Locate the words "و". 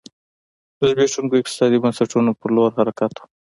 3.17-3.21